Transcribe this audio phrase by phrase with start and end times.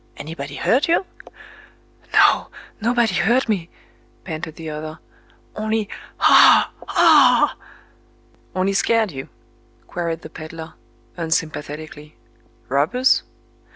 [0.17, 1.05] Anybody hurt you?"
[2.11, 3.69] "No—nobody hurt me,"
[4.23, 5.89] panted the other,—"only...
[6.19, 7.55] Ah!—aa!"
[8.55, 9.29] "—Only scared you?"
[9.85, 10.73] queried the peddler,
[11.17, 12.15] unsympathetically.
[12.67, 13.21] "Robbers?"